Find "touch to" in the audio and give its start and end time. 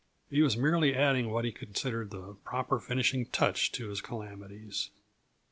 3.27-3.89